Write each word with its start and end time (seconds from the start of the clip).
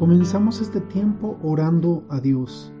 Comenzamos 0.00 0.62
este 0.62 0.80
tiempo 0.80 1.36
orando 1.42 2.04
a 2.08 2.20
Dios. 2.20 2.72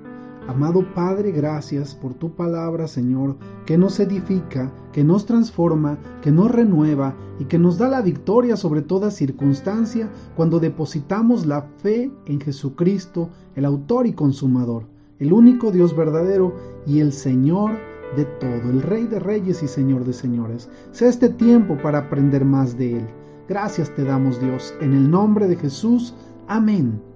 Amado 0.48 0.82
Padre, 0.94 1.32
gracias 1.32 1.94
por 1.94 2.14
tu 2.14 2.34
palabra, 2.34 2.88
Señor, 2.88 3.36
que 3.66 3.76
nos 3.76 4.00
edifica, 4.00 4.72
que 4.90 5.04
nos 5.04 5.26
transforma, 5.26 5.98
que 6.22 6.30
nos 6.30 6.50
renueva 6.50 7.14
y 7.38 7.44
que 7.44 7.58
nos 7.58 7.76
da 7.76 7.88
la 7.88 8.00
victoria 8.00 8.56
sobre 8.56 8.80
toda 8.80 9.10
circunstancia 9.10 10.08
cuando 10.34 10.60
depositamos 10.60 11.44
la 11.44 11.60
fe 11.60 12.10
en 12.24 12.40
Jesucristo, 12.40 13.28
el 13.54 13.66
autor 13.66 14.06
y 14.06 14.14
consumador, 14.14 14.84
el 15.18 15.34
único 15.34 15.72
Dios 15.72 15.94
verdadero 15.94 16.54
y 16.86 17.00
el 17.00 17.12
Señor 17.12 17.72
de 18.16 18.24
todo, 18.24 18.70
el 18.70 18.80
Rey 18.80 19.06
de 19.06 19.18
Reyes 19.18 19.62
y 19.62 19.68
Señor 19.68 20.06
de 20.06 20.14
Señores. 20.14 20.70
Sea 20.90 21.10
este 21.10 21.28
tiempo 21.28 21.76
para 21.82 21.98
aprender 21.98 22.46
más 22.46 22.78
de 22.78 22.96
Él. 22.96 23.06
Gracias 23.46 23.94
te 23.94 24.04
damos 24.04 24.40
Dios, 24.40 24.72
en 24.80 24.94
el 24.94 25.10
nombre 25.10 25.48
de 25.48 25.56
Jesús. 25.56 26.14
Amén. 26.48 27.09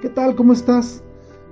¿Qué 0.00 0.08
tal? 0.08 0.36
¿Cómo 0.36 0.52
estás? 0.52 1.02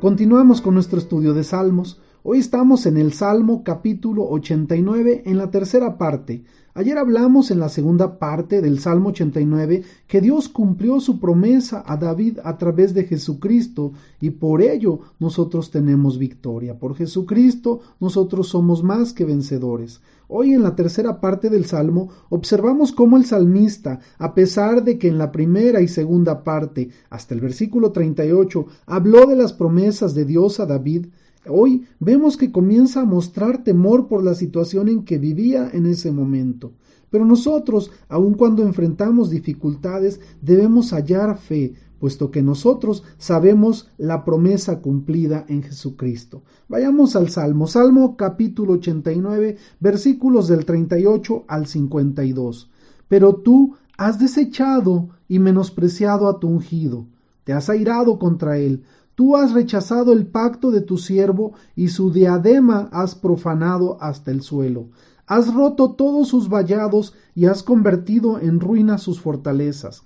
Continuamos 0.01 0.61
con 0.61 0.75
nuestro 0.75 1.01
estudio 1.01 1.35
de 1.35 1.43
Salmos. 1.43 2.01
Hoy 2.29 2.39
estamos 2.39 2.87
en 2.87 2.97
el 2.97 3.13
Salmo 3.13 3.63
capítulo 3.63 4.29
89 4.29 5.23
en 5.27 5.39
la 5.39 5.49
tercera 5.53 5.97
parte. 5.97 6.43
Ayer 6.75 6.99
hablamos 6.99 7.53
en 7.53 7.61
la 7.61 7.69
segunda 7.69 8.19
parte 8.19 8.61
del 8.61 8.81
Salmo 8.81 9.11
89 9.11 9.85
que 10.09 10.21
Dios 10.21 10.49
cumplió 10.49 10.99
su 10.99 11.21
promesa 11.21 11.85
a 11.87 11.97
David 11.97 12.41
a 12.43 12.59
través 12.59 12.95
de 12.95 13.05
Jesucristo 13.05 13.93
y 14.21 14.31
por 14.31 14.61
ello 14.61 14.99
nosotros 15.21 15.71
tenemos 15.71 16.19
victoria. 16.19 16.77
Por 16.81 16.97
Jesucristo 16.97 17.79
nosotros 18.01 18.49
somos 18.49 18.83
más 18.83 19.13
que 19.13 19.25
vencedores. 19.25 20.01
Hoy 20.27 20.53
en 20.53 20.65
la 20.65 20.75
tercera 20.75 21.21
parte 21.21 21.49
del 21.49 21.67
Salmo 21.67 22.09
observamos 22.29 22.91
cómo 22.91 23.19
el 23.19 23.25
salmista, 23.25 24.01
a 24.19 24.35
pesar 24.35 24.83
de 24.83 24.99
que 24.99 25.07
en 25.07 25.19
la 25.19 25.31
primera 25.31 25.81
y 25.81 25.87
segunda 25.87 26.43
parte, 26.43 26.89
hasta 27.09 27.35
el 27.35 27.41
versículo 27.41 27.93
38, 27.93 28.67
habló 28.87 29.27
de 29.27 29.37
las 29.37 29.53
promesas 29.53 30.13
de 30.17 30.25
Dios 30.25 30.59
a 30.59 30.67
David, 30.67 31.07
Hoy 31.49 31.87
vemos 32.01 32.37
que 32.37 32.53
comienza 32.53 33.03
a 33.03 33.07
mostrar 33.07 33.65
temor 33.65 34.09
por 34.09 34.25
la 34.25 34.35
situación 34.35 34.89
en 34.89 35.05
que 35.05 35.19
vivía 35.19 35.71
en 35.73 35.87
ese 35.87 36.13
momento. 36.13 36.73
Pero 37.11 37.25
nosotros, 37.25 37.91
aun 38.09 38.35
cuando 38.35 38.63
enfrentamos 38.63 39.31
dificultades, 39.31 40.21
debemos 40.43 40.91
hallar 40.93 41.39
fe, 41.39 41.75
puesto 41.99 42.31
que 42.31 42.43
nosotros 42.43 43.05
sabemos 43.17 43.91
la 43.97 44.25
promesa 44.25 44.81
cumplida 44.81 45.45
en 45.49 45.63
Jesucristo. 45.63 46.43
Vayamos 46.69 47.17
al 47.17 47.31
Salmo, 47.31 47.67
Salmo 47.67 48.17
capítulo 48.17 48.75
89, 48.75 49.57
versículos 49.81 50.49
del 50.49 50.65
38 50.65 51.45
al 51.49 51.67
52. 51.67 52.71
Pero 53.09 53.37
tú 53.37 53.77
has 53.97 54.19
desechado 54.19 55.09
y 55.29 55.39
menospreciado 55.39 56.29
a 56.29 56.39
tu 56.39 56.49
ungido, 56.49 57.07
te 57.45 57.53
has 57.53 57.71
airado 57.71 58.19
contra 58.19 58.59
él, 58.59 58.83
Tú 59.17 59.35
has 59.35 59.53
rechazado 59.53 60.13
el 60.13 60.27
pacto 60.27 60.71
de 60.71 60.83
tu 60.83 60.99
siervo 60.99 61.55
y 61.75 61.89
su 61.89 62.13
diadema 62.13 62.91
has 62.93 63.15
profanado 63.15 63.97
hasta 64.01 64.31
el 64.31 64.43
suelo. 64.43 64.91
Has 65.27 65.53
roto 65.53 65.93
todos 65.93 66.29
sus 66.29 66.51
vallados 66.51 67.15
y 67.35 67.47
has 67.47 67.63
convertido 67.63 68.39
en 68.39 68.61
ruinas 68.61 69.03
sus 69.03 69.19
fortalezas. 69.19 70.03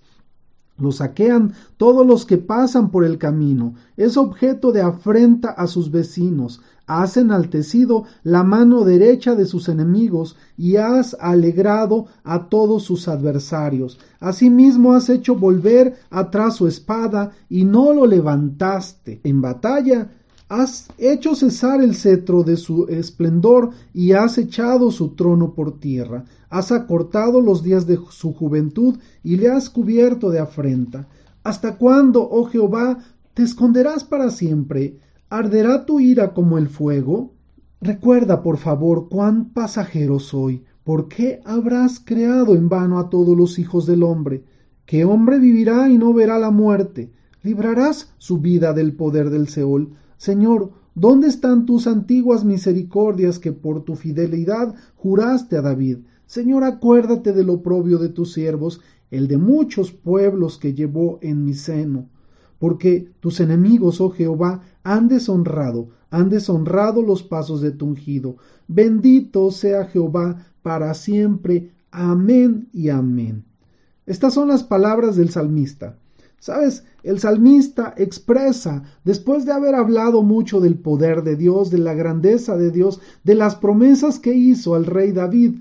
Lo 0.81 0.93
saquean 0.93 1.53
todos 1.77 2.07
los 2.07 2.27
que 2.27 2.39
pasan 2.39 2.91
por 2.91 3.05
el 3.05 3.19
camino. 3.19 3.75
Es 3.97 4.17
objeto 4.17 4.73
de 4.73 4.83
afrenta 4.83 5.51
a 5.51 5.67
sus 5.67 5.91
vecinos. 5.91 6.61
Has 6.87 7.17
enaltecido 7.17 8.05
la 8.25 8.43
mano 8.43 8.85
derecha 8.85 9.37
de 9.37 9.47
sus 9.47 9.69
enemigos 9.69 10.37
y 10.57 10.77
has 10.77 11.17
alegrado 11.21 12.07
a 12.25 12.49
todos 12.49 12.83
sus 12.83 13.07
adversarios. 13.07 14.01
Asimismo 14.19 14.95
has 14.95 15.09
hecho 15.09 15.37
volver 15.37 15.97
atrás 16.11 16.57
su 16.57 16.67
espada 16.67 17.31
y 17.49 17.65
no 17.65 17.93
lo 17.93 18.07
levantaste. 18.07 19.21
En 19.23 19.41
batalla 19.41 20.11
has 20.51 20.89
hecho 20.99 21.37
cesar 21.37 21.81
el 21.81 21.95
cetro 21.95 22.43
de 22.43 22.57
su 22.57 22.87
esplendor 22.89 23.71
y 23.95 24.13
has 24.13 24.37
echado 24.37 24.91
su 24.91 25.11
trono 25.11 25.55
por 25.55 25.79
tierra. 25.79 26.25
Has 26.49 26.73
acortado 26.73 27.41
los 27.41 27.63
días 27.63 27.87
de 27.87 28.01
su 28.11 28.35
juventud 28.35 28.99
y 29.23 29.37
le 29.37 29.49
has 29.49 29.71
cubierto 29.71 30.29
de 30.29 30.41
afrenta. 30.41 31.07
¿Hasta 31.45 31.77
cuándo, 31.77 32.29
oh 32.29 32.47
Jehová, 32.47 32.99
te 33.33 33.45
esconderás 33.45 34.03
para 34.03 34.31
siempre? 34.31 34.99
¿Arderá 35.29 35.87
tu 35.87 36.01
ira 36.01 36.35
como 36.35 36.59
el 36.59 36.69
fuego? 36.69 37.33
Recuerda, 37.81 38.43
por 38.43 38.59
favor, 38.59 39.09
cuán 39.09 39.51
pasajero 39.51 40.19
soy. 40.19 40.65
¿Por 40.83 41.07
qué 41.07 41.41
habrás 41.45 42.01
creado 42.05 42.57
en 42.57 42.69
vano 42.69 42.99
a 42.99 43.09
todos 43.09 43.37
los 43.37 43.61
hijos 43.61 43.87
del 43.87 44.03
hombre? 44.03 44.43
¿Qué 44.85 45.05
hombre 45.05 45.39
vivirá 45.39 45.89
y 45.89 45.97
no 45.97 46.13
verá 46.13 46.41
la 46.41 46.51
muerte? 46.51 47.13
¿Librarás 47.45 48.13
su 48.19 48.39
vida 48.39 48.73
del 48.73 48.95
poder 48.95 49.31
del 49.31 49.47
Seol? 49.47 49.95
Señor, 50.21 50.73
¿dónde 50.95 51.29
están 51.29 51.65
tus 51.65 51.87
antiguas 51.87 52.45
misericordias 52.45 53.39
que 53.39 53.53
por 53.53 53.85
tu 53.85 53.97
fidelidad 53.97 54.75
juraste 54.95 55.57
a 55.57 55.63
David? 55.63 56.01
Señor, 56.27 56.63
acuérdate 56.63 57.33
del 57.33 57.49
oprobio 57.49 57.97
de 57.97 58.11
tus 58.11 58.35
siervos, 58.35 58.83
el 59.11 59.29
de 59.29 59.39
muchos 59.39 59.93
pueblos 59.93 60.59
que 60.59 60.75
llevó 60.75 61.19
en 61.23 61.47
mi 61.47 61.55
seno. 61.55 62.11
Porque 62.59 63.09
tus 63.21 63.41
enemigos, 63.41 64.03
oh 64.03 64.11
Jehová, 64.11 64.61
han 64.83 65.09
deshonrado, 65.09 65.89
han 66.11 66.29
deshonrado 66.29 67.01
los 67.01 67.23
pasos 67.23 67.63
de 67.63 67.71
tu 67.71 67.87
ungido. 67.87 68.37
Bendito 68.69 69.51
sea 69.51 69.87
Jehová 69.87 70.49
para 70.61 70.93
siempre. 70.93 71.71
Amén 71.91 72.69
y 72.75 72.91
amén. 72.91 73.45
Estas 74.05 74.35
son 74.35 74.49
las 74.49 74.65
palabras 74.65 75.17
del 75.17 75.31
salmista. 75.31 75.97
Sabes, 76.41 76.85
el 77.03 77.19
salmista 77.19 77.93
expresa, 77.99 78.83
después 79.05 79.45
de 79.45 79.53
haber 79.53 79.75
hablado 79.75 80.23
mucho 80.23 80.59
del 80.61 80.79
poder 80.79 81.23
de 81.23 81.37
Dios, 81.37 81.71
de 81.71 81.77
la 81.77 81.93
grandeza 81.93 82.57
de 82.57 82.71
Dios, 82.71 82.99
de 83.25 83.35
las 83.35 83.57
promesas 83.57 84.19
que 84.19 84.33
hizo 84.33 84.75
al 84.75 84.87
rey 84.87 85.13
David, 85.13 85.57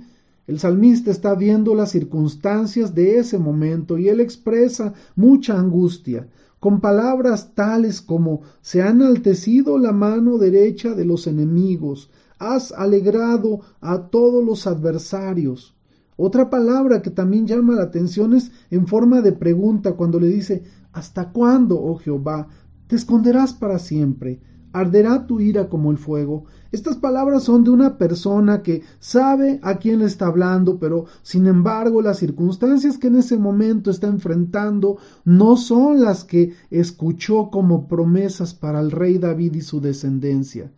el 0.47 0.57
salmista 0.57 1.11
está 1.11 1.35
viendo 1.35 1.75
las 1.75 1.91
circunstancias 1.91 2.95
de 2.95 3.19
ese 3.19 3.37
momento 3.37 3.97
y 3.97 4.07
él 4.07 4.21
expresa 4.21 4.93
mucha 5.17 5.59
angustia, 5.59 6.27
con 6.61 6.79
palabras 6.79 7.53
tales 7.53 8.01
como 8.01 8.41
se 8.61 8.81
ha 8.81 8.89
enaltecido 8.89 9.77
la 9.77 9.91
mano 9.91 10.37
derecha 10.37 10.95
de 10.95 11.03
los 11.03 11.27
enemigos, 11.27 12.09
has 12.39 12.71
alegrado 12.71 13.59
a 13.81 14.09
todos 14.09 14.43
los 14.43 14.65
adversarios. 14.65 15.75
Otra 16.21 16.49
palabra 16.49 17.01
que 17.01 17.11
también 17.11 17.47
llama 17.47 17.75
la 17.75 17.83
atención 17.83 18.33
es 18.33 18.51
en 18.71 18.87
forma 18.87 19.21
de 19.21 19.31
pregunta 19.31 19.93
cuando 19.93 20.19
le 20.19 20.27
dice 20.27 20.63
¿Hasta 20.91 21.31
cuándo, 21.31 21.81
oh 21.81 21.95
Jehová, 21.95 22.49
te 22.87 22.97
esconderás 22.97 23.53
para 23.53 23.79
siempre? 23.79 24.41
¿Arderá 24.73 25.27
tu 25.27 25.39
ira 25.39 25.69
como 25.69 25.91
el 25.91 25.97
fuego? 25.97 26.43
Estas 26.73 26.97
palabras 26.97 27.43
son 27.43 27.63
de 27.63 27.69
una 27.69 27.97
persona 27.97 28.63
que 28.63 28.83
sabe 28.99 29.61
a 29.63 29.77
quién 29.77 29.99
le 29.99 30.05
está 30.07 30.27
hablando, 30.27 30.77
pero 30.77 31.05
sin 31.23 31.47
embargo 31.47 32.01
las 32.01 32.17
circunstancias 32.17 32.97
que 32.97 33.07
en 33.07 33.15
ese 33.15 33.37
momento 33.37 33.89
está 33.89 34.07
enfrentando 34.07 34.97
no 35.23 35.55
son 35.55 36.01
las 36.01 36.25
que 36.25 36.51
escuchó 36.69 37.49
como 37.49 37.87
promesas 37.87 38.53
para 38.53 38.81
el 38.81 38.91
rey 38.91 39.19
David 39.19 39.53
y 39.53 39.61
su 39.61 39.79
descendencia. 39.79 40.69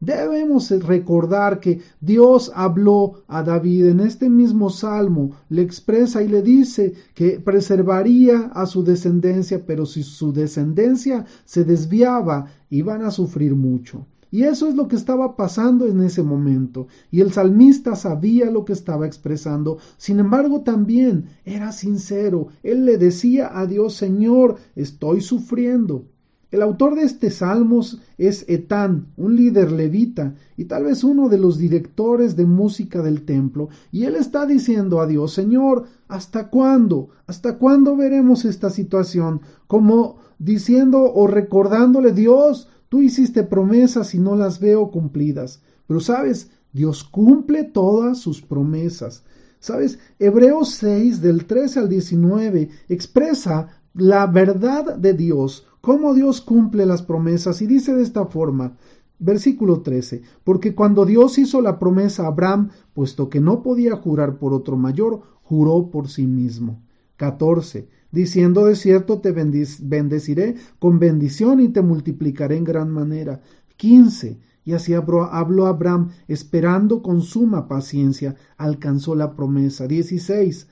Debemos 0.00 0.70
recordar 0.70 1.60
que 1.60 1.80
Dios 2.00 2.52
habló 2.54 3.22
a 3.26 3.42
David 3.42 3.86
en 3.86 4.00
este 4.00 4.28
mismo 4.28 4.68
salmo, 4.68 5.30
le 5.48 5.62
expresa 5.62 6.22
y 6.22 6.28
le 6.28 6.42
dice 6.42 6.92
que 7.14 7.40
preservaría 7.40 8.50
a 8.54 8.66
su 8.66 8.84
descendencia, 8.84 9.64
pero 9.64 9.86
si 9.86 10.02
su 10.02 10.32
descendencia 10.32 11.24
se 11.44 11.64
desviaba, 11.64 12.46
iban 12.68 13.02
a 13.02 13.10
sufrir 13.10 13.54
mucho. 13.54 14.06
Y 14.34 14.42
eso 14.42 14.66
es 14.66 14.74
lo 14.74 14.88
que 14.88 14.96
estaba 14.96 15.36
pasando 15.36 15.86
en 15.86 16.02
ese 16.02 16.24
momento. 16.24 16.88
Y 17.12 17.20
el 17.20 17.32
salmista 17.32 17.94
sabía 17.94 18.50
lo 18.50 18.64
que 18.64 18.72
estaba 18.72 19.06
expresando. 19.06 19.78
Sin 19.96 20.18
embargo, 20.18 20.62
también 20.62 21.26
era 21.44 21.70
sincero. 21.70 22.48
Él 22.64 22.84
le 22.84 22.98
decía 22.98 23.56
a 23.56 23.64
Dios, 23.66 23.94
Señor, 23.94 24.56
estoy 24.74 25.20
sufriendo. 25.20 26.06
El 26.54 26.62
autor 26.62 26.94
de 26.94 27.02
este 27.02 27.32
salmos 27.32 28.00
es 28.16 28.44
Etán, 28.48 29.08
un 29.16 29.34
líder 29.34 29.72
levita 29.72 30.36
y 30.56 30.66
tal 30.66 30.84
vez 30.84 31.02
uno 31.02 31.28
de 31.28 31.36
los 31.36 31.58
directores 31.58 32.36
de 32.36 32.46
música 32.46 33.02
del 33.02 33.24
templo, 33.24 33.70
y 33.90 34.04
él 34.04 34.14
está 34.14 34.46
diciendo 34.46 35.00
a 35.00 35.08
Dios, 35.08 35.32
Señor, 35.32 35.86
¿hasta 36.06 36.50
cuándo? 36.50 37.08
¿Hasta 37.26 37.58
cuándo 37.58 37.96
veremos 37.96 38.44
esta 38.44 38.70
situación? 38.70 39.40
Como 39.66 40.18
diciendo 40.38 41.12
o 41.12 41.26
recordándole, 41.26 42.12
Dios, 42.12 42.68
tú 42.88 43.02
hiciste 43.02 43.42
promesas 43.42 44.14
y 44.14 44.20
no 44.20 44.36
las 44.36 44.60
veo 44.60 44.92
cumplidas. 44.92 45.60
Pero 45.88 45.98
sabes, 45.98 46.52
Dios 46.72 47.02
cumple 47.02 47.64
todas 47.64 48.18
sus 48.18 48.42
promesas. 48.42 49.24
¿Sabes? 49.58 49.98
Hebreos 50.20 50.70
6 50.74 51.20
del 51.20 51.46
13 51.46 51.80
al 51.80 51.88
19 51.88 52.68
expresa 52.88 53.80
la 53.92 54.26
verdad 54.26 54.96
de 54.96 55.14
Dios 55.14 55.66
cómo 55.84 56.14
Dios 56.14 56.40
cumple 56.40 56.86
las 56.86 57.02
promesas 57.02 57.60
y 57.60 57.66
dice 57.66 57.94
de 57.94 58.02
esta 58.02 58.24
forma, 58.24 58.74
versículo 59.18 59.82
13, 59.82 60.22
porque 60.42 60.74
cuando 60.74 61.04
Dios 61.04 61.36
hizo 61.36 61.60
la 61.60 61.78
promesa 61.78 62.24
a 62.24 62.28
Abraham, 62.28 62.70
puesto 62.94 63.28
que 63.28 63.38
no 63.38 63.62
podía 63.62 63.94
jurar 63.96 64.38
por 64.38 64.54
otro 64.54 64.78
mayor, 64.78 65.20
juró 65.42 65.90
por 65.90 66.08
sí 66.08 66.26
mismo. 66.26 66.80
14. 67.16 67.86
diciendo 68.10 68.64
de 68.64 68.76
cierto 68.76 69.20
te 69.20 69.32
bendeciré 69.32 70.56
con 70.78 70.98
bendición 70.98 71.60
y 71.60 71.68
te 71.68 71.82
multiplicaré 71.82 72.56
en 72.56 72.64
gran 72.64 72.90
manera. 72.90 73.42
15. 73.76 74.38
Y 74.64 74.72
así 74.72 74.94
habló 74.94 75.66
Abraham, 75.66 76.12
esperando 76.28 77.02
con 77.02 77.20
suma 77.20 77.68
paciencia, 77.68 78.36
alcanzó 78.56 79.14
la 79.14 79.36
promesa. 79.36 79.86
16 79.86 80.66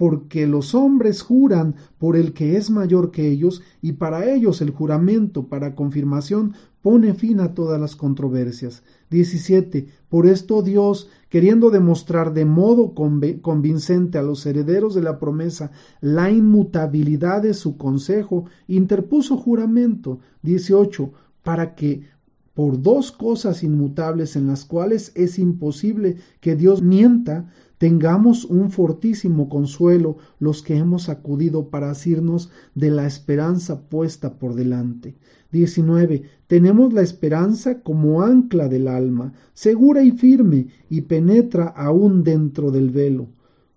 porque 0.00 0.46
los 0.46 0.74
hombres 0.74 1.20
juran 1.20 1.74
por 1.98 2.16
el 2.16 2.32
que 2.32 2.56
es 2.56 2.70
mayor 2.70 3.10
que 3.10 3.28
ellos, 3.28 3.60
y 3.82 3.92
para 3.92 4.32
ellos 4.32 4.62
el 4.62 4.70
juramento 4.70 5.48
para 5.48 5.74
confirmación 5.74 6.54
pone 6.80 7.12
fin 7.12 7.38
a 7.40 7.52
todas 7.52 7.78
las 7.78 7.96
controversias. 7.96 8.82
17. 9.10 9.88
Por 10.08 10.26
esto 10.26 10.62
Dios, 10.62 11.10
queriendo 11.28 11.68
demostrar 11.68 12.32
de 12.32 12.46
modo 12.46 12.94
convincente 12.94 14.16
a 14.16 14.22
los 14.22 14.46
herederos 14.46 14.94
de 14.94 15.02
la 15.02 15.18
promesa 15.18 15.70
la 16.00 16.30
inmutabilidad 16.30 17.42
de 17.42 17.52
su 17.52 17.76
consejo, 17.76 18.46
interpuso 18.68 19.36
juramento. 19.36 20.20
18. 20.40 21.12
Para 21.42 21.74
que 21.74 22.04
por 22.54 22.80
dos 22.80 23.12
cosas 23.12 23.62
inmutables 23.62 24.34
en 24.34 24.46
las 24.46 24.64
cuales 24.64 25.12
es 25.14 25.38
imposible 25.38 26.16
que 26.40 26.56
Dios 26.56 26.80
mienta, 26.80 27.50
tengamos 27.80 28.44
un 28.44 28.70
fortísimo 28.70 29.48
consuelo 29.48 30.18
los 30.38 30.62
que 30.62 30.76
hemos 30.76 31.08
acudido 31.08 31.70
para 31.70 31.90
asirnos 31.90 32.50
de 32.74 32.90
la 32.90 33.06
esperanza 33.06 33.88
puesta 33.88 34.34
por 34.38 34.54
delante. 34.54 35.14
19. 35.50 36.24
Tenemos 36.46 36.92
la 36.92 37.00
esperanza 37.00 37.80
como 37.80 38.20
ancla 38.20 38.68
del 38.68 38.86
alma, 38.86 39.32
segura 39.54 40.02
y 40.02 40.10
firme, 40.10 40.66
y 40.90 41.00
penetra 41.00 41.68
aún 41.68 42.22
dentro 42.22 42.70
del 42.70 42.90
velo. 42.90 43.28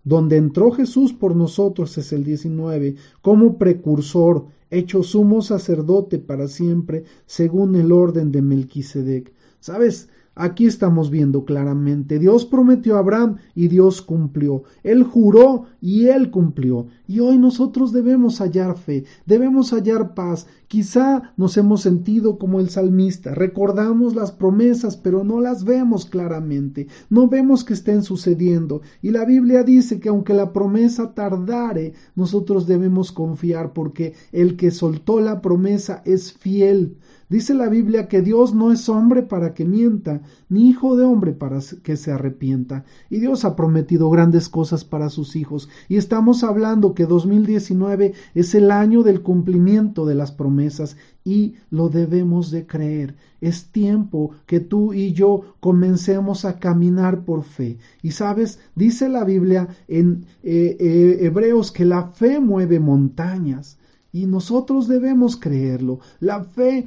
Donde 0.03 0.35
entró 0.35 0.71
Jesús 0.71 1.13
por 1.13 1.33
nosotros 1.33 1.97
es 1.97 2.11
el 2.11 2.25
19, 2.25 2.95
como 3.21 3.57
precursor, 3.57 4.47
hecho 4.69 5.01
sumo 5.03 5.41
sacerdote 5.41 6.19
para 6.19 6.49
siempre, 6.49 7.05
según 7.25 7.73
el 7.75 7.93
orden 7.93 8.33
de 8.33 8.41
Melquisedec. 8.41 9.31
¿Sabes? 9.61 10.09
Aquí 10.35 10.65
estamos 10.65 11.11
viendo 11.11 11.45
claramente, 11.45 12.17
Dios 12.17 12.45
prometió 12.45 12.95
a 12.95 12.99
Abraham 12.99 13.37
y 13.53 13.67
Dios 13.67 14.01
cumplió. 14.01 14.63
Él 14.81 15.03
juró 15.03 15.65
y 15.79 16.07
él 16.07 16.31
cumplió. 16.31 16.87
Y 17.07 17.19
hoy 17.19 17.37
nosotros 17.37 17.93
debemos 17.93 18.39
hallar 18.39 18.75
fe, 18.75 19.05
debemos 19.27 19.71
hallar 19.73 20.15
paz. 20.15 20.47
Quizá 20.67 21.33
nos 21.37 21.55
hemos 21.57 21.81
sentido 21.81 22.39
como 22.39 22.59
el 22.59 22.71
salmista, 22.71 23.35
recordamos 23.35 24.15
las 24.15 24.31
promesas, 24.31 24.97
pero 24.97 25.23
no 25.23 25.39
las 25.39 25.65
vemos 25.65 26.07
claramente, 26.07 26.87
no 27.11 27.27
vemos 27.27 27.63
que 27.63 27.73
estén 27.73 28.01
sucediendo. 28.01 28.81
Y 29.03 29.11
la 29.11 29.25
Biblia 29.25 29.61
dice 29.61 29.99
que 29.99 30.09
aunque 30.09 30.33
la 30.33 30.51
promesa 30.51 31.13
tardare, 31.13 31.93
nosotros 32.15 32.65
debemos 32.65 33.11
confiar 33.11 33.73
porque 33.73 34.15
el 34.31 34.55
que 34.57 34.71
soltó 34.71 35.19
la 35.19 35.41
promesa 35.41 36.01
es 36.05 36.33
fiel. 36.33 36.97
Dice 37.29 37.53
la 37.53 37.69
Biblia 37.69 38.07
que 38.07 38.21
Dios 38.21 38.53
no 38.53 38.71
es 38.71 38.89
hombre 38.89 39.23
para 39.23 39.53
que 39.53 39.65
mienta, 39.65 40.22
ni 40.49 40.69
hijo 40.69 40.95
de 40.95 41.03
hombre 41.03 41.33
para 41.33 41.59
que 41.83 41.97
se 41.97 42.11
arrepienta. 42.11 42.85
Y 43.09 43.19
Dios 43.19 43.45
ha 43.45 43.55
prometido 43.55 44.09
grandes 44.09 44.49
cosas 44.49 44.83
para 44.85 45.09
sus 45.09 45.35
hijos. 45.35 45.69
Y 45.89 45.97
estamos 45.97 46.43
hablando 46.43 46.93
que 46.93 47.05
2019 47.05 48.13
es 48.33 48.55
el 48.55 48.71
año 48.71 49.03
del 49.03 49.21
cumplimiento 49.21 50.05
de 50.05 50.15
las 50.15 50.31
promesas 50.31 50.97
y 51.23 51.55
lo 51.69 51.89
debemos 51.89 52.51
de 52.51 52.65
creer. 52.65 53.15
Es 53.41 53.65
tiempo 53.65 54.31
que 54.45 54.59
tú 54.59 54.93
y 54.93 55.13
yo 55.13 55.55
comencemos 55.59 56.45
a 56.45 56.59
caminar 56.59 57.25
por 57.25 57.43
fe. 57.43 57.77
Y 58.01 58.11
sabes, 58.11 58.59
dice 58.75 59.09
la 59.09 59.23
Biblia 59.23 59.67
en 59.87 60.25
eh, 60.43 60.77
eh, 60.79 61.17
Hebreos 61.21 61.71
que 61.71 61.85
la 61.85 62.07
fe 62.07 62.39
mueve 62.39 62.79
montañas. 62.79 63.77
Y 64.11 64.27
nosotros 64.27 64.87
debemos 64.87 65.35
creerlo. 65.37 65.99
La 66.19 66.43
fe 66.43 66.85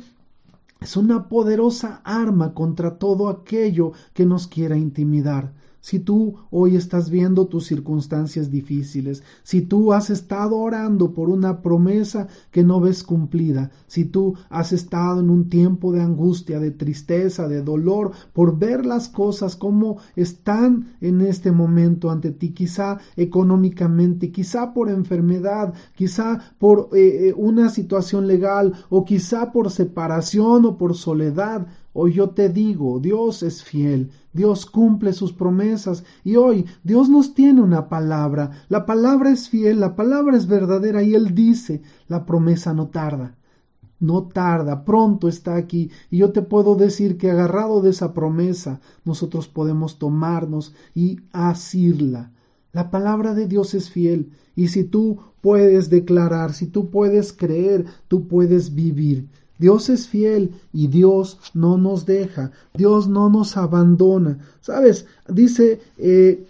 es 0.80 0.96
una 0.96 1.28
poderosa 1.28 2.00
arma 2.04 2.52
contra 2.54 2.98
todo 2.98 3.28
aquello 3.28 3.92
que 4.12 4.26
nos 4.26 4.46
quiera 4.46 4.76
intimidar. 4.76 5.52
Si 5.86 6.00
tú 6.00 6.34
hoy 6.50 6.74
estás 6.74 7.10
viendo 7.10 7.46
tus 7.46 7.66
circunstancias 7.66 8.50
difíciles, 8.50 9.22
si 9.44 9.62
tú 9.62 9.92
has 9.92 10.10
estado 10.10 10.56
orando 10.56 11.12
por 11.12 11.28
una 11.28 11.62
promesa 11.62 12.26
que 12.50 12.64
no 12.64 12.80
ves 12.80 13.04
cumplida, 13.04 13.70
si 13.86 14.04
tú 14.04 14.34
has 14.50 14.72
estado 14.72 15.20
en 15.20 15.30
un 15.30 15.48
tiempo 15.48 15.92
de 15.92 16.02
angustia, 16.02 16.58
de 16.58 16.72
tristeza, 16.72 17.46
de 17.46 17.62
dolor, 17.62 18.10
por 18.32 18.58
ver 18.58 18.84
las 18.84 19.08
cosas 19.08 19.54
como 19.54 19.98
están 20.16 20.96
en 21.00 21.20
este 21.20 21.52
momento 21.52 22.10
ante 22.10 22.32
ti, 22.32 22.50
quizá 22.50 22.98
económicamente, 23.16 24.32
quizá 24.32 24.74
por 24.74 24.90
enfermedad, 24.90 25.72
quizá 25.94 26.40
por 26.58 26.88
eh, 26.94 27.28
eh, 27.28 27.34
una 27.36 27.68
situación 27.68 28.26
legal 28.26 28.72
o 28.88 29.04
quizá 29.04 29.52
por 29.52 29.70
separación 29.70 30.64
o 30.64 30.78
por 30.78 30.96
soledad, 30.96 31.68
Hoy 31.98 32.12
yo 32.12 32.28
te 32.28 32.50
digo, 32.50 33.00
Dios 33.00 33.42
es 33.42 33.64
fiel, 33.64 34.10
Dios 34.34 34.66
cumple 34.66 35.14
sus 35.14 35.32
promesas 35.32 36.04
y 36.24 36.36
hoy 36.36 36.66
Dios 36.84 37.08
nos 37.08 37.32
tiene 37.32 37.62
una 37.62 37.88
palabra. 37.88 38.50
La 38.68 38.84
palabra 38.84 39.30
es 39.30 39.48
fiel, 39.48 39.80
la 39.80 39.96
palabra 39.96 40.36
es 40.36 40.46
verdadera 40.46 41.02
y 41.02 41.14
Él 41.14 41.34
dice, 41.34 41.80
la 42.06 42.26
promesa 42.26 42.74
no 42.74 42.88
tarda. 42.88 43.38
No 43.98 44.24
tarda, 44.24 44.84
pronto 44.84 45.26
está 45.26 45.56
aquí 45.56 45.90
y 46.10 46.18
yo 46.18 46.32
te 46.32 46.42
puedo 46.42 46.74
decir 46.74 47.16
que 47.16 47.30
agarrado 47.30 47.80
de 47.80 47.88
esa 47.88 48.12
promesa 48.12 48.82
nosotros 49.06 49.48
podemos 49.48 49.98
tomarnos 49.98 50.74
y 50.94 51.20
asirla. 51.32 52.30
La 52.74 52.90
palabra 52.90 53.32
de 53.32 53.46
Dios 53.46 53.72
es 53.72 53.88
fiel 53.88 54.32
y 54.54 54.68
si 54.68 54.84
tú 54.84 55.20
puedes 55.40 55.88
declarar, 55.88 56.52
si 56.52 56.66
tú 56.66 56.90
puedes 56.90 57.32
creer, 57.32 57.86
tú 58.06 58.28
puedes 58.28 58.74
vivir. 58.74 59.30
Dios 59.58 59.88
es 59.88 60.08
fiel 60.08 60.52
y 60.72 60.88
Dios 60.88 61.38
no 61.54 61.78
nos 61.78 62.06
deja, 62.06 62.50
Dios 62.74 63.08
no 63.08 63.30
nos 63.30 63.56
abandona. 63.56 64.38
¿Sabes? 64.60 65.06
Dice 65.28 65.80
eh, 65.98 66.44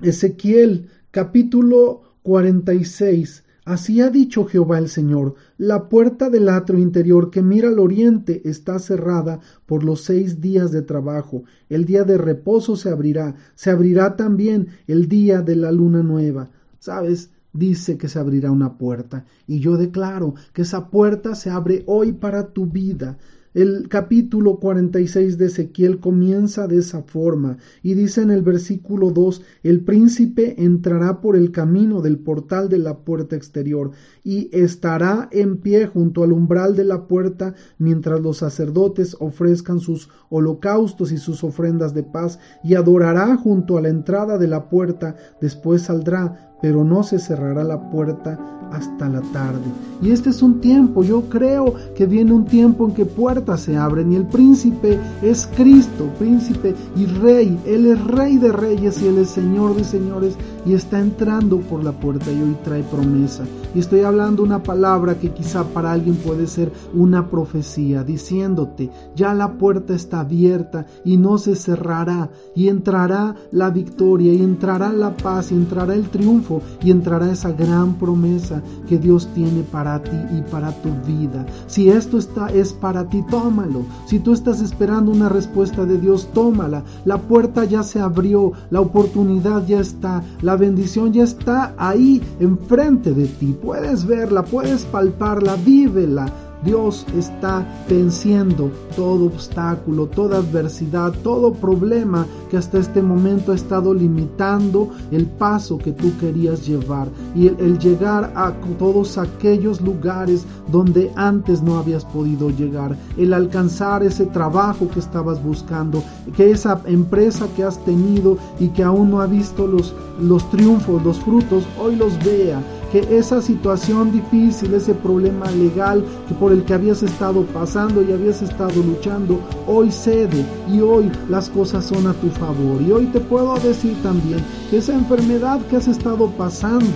Ezequiel 0.00 0.88
capítulo 1.10 2.02
46. 2.22 3.44
Así 3.64 4.00
ha 4.00 4.10
dicho 4.10 4.44
Jehová 4.44 4.78
el 4.78 4.88
Señor, 4.88 5.34
la 5.58 5.88
puerta 5.88 6.30
del 6.30 6.48
atrio 6.48 6.78
interior 6.78 7.30
que 7.30 7.42
mira 7.42 7.68
al 7.68 7.80
oriente 7.80 8.42
está 8.48 8.78
cerrada 8.78 9.40
por 9.66 9.82
los 9.82 10.02
seis 10.02 10.40
días 10.40 10.70
de 10.70 10.82
trabajo. 10.82 11.42
El 11.68 11.84
día 11.84 12.04
de 12.04 12.16
reposo 12.16 12.76
se 12.76 12.90
abrirá, 12.90 13.34
se 13.56 13.70
abrirá 13.70 14.14
también 14.14 14.68
el 14.86 15.08
día 15.08 15.42
de 15.42 15.56
la 15.56 15.72
luna 15.72 16.04
nueva. 16.04 16.50
¿Sabes? 16.78 17.30
Dice 17.56 17.96
que 17.96 18.08
se 18.08 18.18
abrirá 18.18 18.50
una 18.50 18.78
puerta. 18.78 19.24
Y 19.46 19.60
yo 19.60 19.76
declaro 19.76 20.34
que 20.52 20.62
esa 20.62 20.90
puerta 20.90 21.34
se 21.34 21.50
abre 21.50 21.82
hoy 21.86 22.12
para 22.12 22.52
tu 22.52 22.66
vida. 22.66 23.18
El 23.56 23.88
capítulo 23.88 24.60
46 24.60 25.38
de 25.38 25.46
Ezequiel 25.46 25.98
comienza 25.98 26.66
de 26.66 26.76
esa 26.76 27.04
forma 27.04 27.56
y 27.82 27.94
dice 27.94 28.20
en 28.20 28.30
el 28.30 28.42
versículo 28.42 29.12
2, 29.12 29.40
el 29.62 29.80
príncipe 29.80 30.62
entrará 30.62 31.22
por 31.22 31.36
el 31.36 31.52
camino 31.52 32.02
del 32.02 32.18
portal 32.18 32.68
de 32.68 32.76
la 32.76 32.98
puerta 32.98 33.34
exterior 33.34 33.92
y 34.22 34.50
estará 34.52 35.30
en 35.32 35.56
pie 35.56 35.86
junto 35.86 36.22
al 36.22 36.32
umbral 36.32 36.76
de 36.76 36.84
la 36.84 37.08
puerta 37.08 37.54
mientras 37.78 38.20
los 38.20 38.36
sacerdotes 38.36 39.16
ofrezcan 39.20 39.80
sus 39.80 40.10
holocaustos 40.28 41.10
y 41.10 41.16
sus 41.16 41.42
ofrendas 41.42 41.94
de 41.94 42.02
paz 42.02 42.38
y 42.62 42.74
adorará 42.74 43.38
junto 43.38 43.78
a 43.78 43.80
la 43.80 43.88
entrada 43.88 44.36
de 44.36 44.48
la 44.48 44.68
puerta, 44.68 45.16
después 45.40 45.80
saldrá 45.80 46.55
pero 46.60 46.84
no 46.84 47.02
se 47.02 47.18
cerrará 47.18 47.64
la 47.64 47.90
puerta 47.90 48.38
hasta 48.72 49.08
la 49.08 49.20
tarde. 49.32 49.64
Y 50.02 50.10
este 50.10 50.30
es 50.30 50.42
un 50.42 50.60
tiempo, 50.60 51.02
yo 51.02 51.22
creo 51.28 51.74
que 51.94 52.06
viene 52.06 52.32
un 52.32 52.44
tiempo 52.44 52.86
en 52.86 52.94
que 52.94 53.04
puertas 53.04 53.60
se 53.60 53.76
abren 53.76 54.12
y 54.12 54.16
el 54.16 54.26
príncipe 54.26 54.98
es 55.22 55.48
Cristo, 55.56 56.10
príncipe 56.18 56.74
y 56.96 57.06
rey. 57.06 57.58
Él 57.66 57.86
es 57.86 58.04
rey 58.04 58.36
de 58.36 58.52
reyes 58.52 59.00
y 59.02 59.08
él 59.08 59.18
es 59.18 59.30
señor 59.30 59.74
de 59.76 59.84
señores 59.84 60.36
y 60.66 60.74
está 60.74 61.00
entrando 61.00 61.60
por 61.60 61.84
la 61.84 61.92
puerta 61.92 62.30
y 62.30 62.42
hoy 62.42 62.56
trae 62.64 62.82
promesa. 62.82 63.44
Y 63.74 63.78
estoy 63.78 64.00
hablando 64.00 64.42
una 64.42 64.62
palabra 64.62 65.18
que 65.18 65.32
quizá 65.32 65.64
para 65.64 65.92
alguien 65.92 66.16
puede 66.16 66.46
ser 66.46 66.72
una 66.92 67.28
profecía, 67.28 68.02
diciéndote, 68.02 68.90
ya 69.14 69.32
la 69.34 69.52
puerta 69.52 69.94
está 69.94 70.20
abierta 70.20 70.86
y 71.04 71.16
no 71.16 71.38
se 71.38 71.54
cerrará 71.54 72.30
y 72.54 72.68
entrará 72.68 73.36
la 73.52 73.70
victoria 73.70 74.32
y 74.32 74.42
entrará 74.42 74.92
la 74.92 75.16
paz 75.16 75.52
y 75.52 75.54
entrará 75.54 75.94
el 75.94 76.08
triunfo 76.08 76.62
y 76.82 76.90
entrará 76.90 77.30
esa 77.30 77.52
gran 77.52 77.94
promesa 77.94 78.62
que 78.88 78.98
Dios 78.98 79.28
tiene 79.34 79.62
para 79.62 80.02
ti 80.02 80.16
y 80.36 80.42
para 80.50 80.72
tu 80.82 80.90
vida. 81.06 81.46
Si 81.66 81.90
esto 81.90 82.18
está 82.18 82.48
es 82.48 82.72
para 82.72 83.08
ti, 83.08 83.24
tómalo. 83.30 83.82
Si 84.06 84.18
tú 84.18 84.32
estás 84.32 84.60
esperando 84.60 85.12
una 85.12 85.28
respuesta 85.28 85.84
de 85.84 85.98
Dios, 85.98 86.28
tómala. 86.32 86.82
La 87.04 87.18
puerta 87.18 87.64
ya 87.64 87.82
se 87.82 88.00
abrió, 88.00 88.52
la 88.70 88.80
oportunidad 88.80 89.66
ya 89.66 89.80
está, 89.80 90.22
bendición 90.56 91.12
ya 91.12 91.24
está 91.24 91.74
ahí 91.76 92.22
enfrente 92.40 93.12
de 93.12 93.26
ti. 93.26 93.54
Puedes 93.62 94.06
verla, 94.06 94.44
puedes 94.44 94.84
palparla, 94.84 95.56
vívela. 95.56 96.26
Dios 96.66 97.06
está 97.16 97.64
venciendo 97.88 98.70
todo 98.96 99.26
obstáculo, 99.26 100.06
toda 100.06 100.38
adversidad, 100.38 101.12
todo 101.22 101.52
problema 101.52 102.26
que 102.50 102.56
hasta 102.56 102.78
este 102.78 103.00
momento 103.00 103.52
ha 103.52 103.54
estado 103.54 103.94
limitando 103.94 104.90
el 105.12 105.26
paso 105.26 105.78
que 105.78 105.92
tú 105.92 106.12
querías 106.18 106.66
llevar. 106.66 107.08
Y 107.36 107.46
el, 107.46 107.78
llegar 107.78 108.32
a 108.34 108.52
todos 108.78 109.16
aquellos 109.16 109.80
lugares 109.80 110.44
donde 110.72 111.12
antes 111.14 111.62
no 111.62 111.78
habías 111.78 112.04
podido 112.04 112.50
llegar, 112.50 112.96
el 113.16 113.32
alcanzar 113.32 114.02
ese 114.02 114.26
trabajo 114.26 114.88
que 114.88 114.98
estabas 114.98 115.42
buscando, 115.42 116.02
que 116.36 116.50
esa 116.50 116.82
empresa 116.86 117.46
que 117.54 117.62
has 117.62 117.78
tenido 117.84 118.38
y 118.58 118.68
que 118.68 118.82
aún 118.82 119.10
no 119.10 119.20
ha 119.20 119.26
visto 119.26 119.66
los, 119.68 119.94
los 120.20 120.50
triunfos, 120.50 121.02
los 121.04 121.18
frutos, 121.20 121.64
hoy 121.80 121.94
los 121.94 122.18
vea 122.24 122.60
esa 123.00 123.42
situación 123.42 124.12
difícil, 124.12 124.74
ese 124.74 124.94
problema 124.94 125.50
legal 125.50 126.04
que 126.28 126.34
por 126.34 126.52
el 126.52 126.64
que 126.64 126.74
habías 126.74 127.02
estado 127.02 127.42
pasando 127.46 128.02
y 128.02 128.12
habías 128.12 128.42
estado 128.42 128.82
luchando, 128.82 129.40
hoy 129.66 129.90
cede 129.90 130.44
y 130.72 130.80
hoy 130.80 131.10
las 131.28 131.48
cosas 131.50 131.84
son 131.84 132.06
a 132.06 132.12
tu 132.14 132.28
favor. 132.30 132.80
Y 132.82 132.92
hoy 132.92 133.06
te 133.06 133.20
puedo 133.20 133.54
decir 133.56 133.96
también 134.02 134.44
que 134.70 134.78
esa 134.78 134.94
enfermedad 134.94 135.60
que 135.66 135.76
has 135.76 135.88
estado 135.88 136.28
pasando 136.30 136.86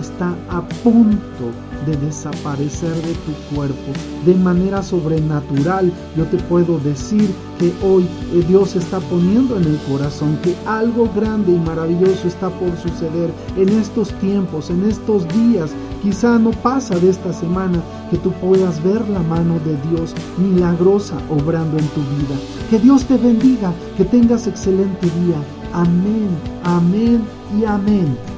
está 0.00 0.34
a 0.48 0.62
punto 0.82 1.50
de 1.86 1.96
desaparecer 1.96 2.94
de 2.94 3.14
tu 3.14 3.54
cuerpo 3.54 3.92
de 4.24 4.34
manera 4.34 4.82
sobrenatural. 4.82 5.92
Yo 6.16 6.24
te 6.24 6.36
puedo 6.44 6.78
decir 6.78 7.30
que 7.58 7.72
hoy 7.84 8.04
eh, 8.32 8.44
Dios 8.48 8.74
está 8.76 9.00
poniendo 9.00 9.56
en 9.56 9.64
el 9.64 9.78
corazón 9.88 10.38
que 10.42 10.54
algo 10.66 11.08
grande 11.14 11.52
y 11.52 11.58
maravilloso 11.58 12.26
está 12.26 12.50
por 12.50 12.76
suceder 12.78 13.30
en 13.56 13.68
estos 13.68 14.12
tiempos, 14.20 14.70
en 14.70 14.84
estos 14.84 15.26
días. 15.28 15.70
Quizá 16.02 16.38
no 16.38 16.50
pasa 16.50 16.98
de 16.98 17.10
esta 17.10 17.32
semana 17.32 17.82
que 18.10 18.18
tú 18.18 18.30
puedas 18.32 18.82
ver 18.82 19.08
la 19.08 19.22
mano 19.22 19.54
de 19.60 19.76
Dios 19.88 20.14
milagrosa 20.38 21.16
obrando 21.30 21.78
en 21.78 21.88
tu 21.88 22.00
vida. 22.00 22.36
Que 22.70 22.78
Dios 22.78 23.04
te 23.04 23.16
bendiga, 23.16 23.72
que 23.96 24.04
tengas 24.04 24.46
excelente 24.46 25.06
día. 25.06 25.42
Amén, 25.72 26.28
amén 26.64 27.22
y 27.58 27.64
amén. 27.64 28.33